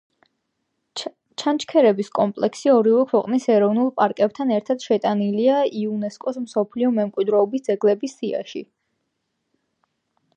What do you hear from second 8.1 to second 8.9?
სიაში.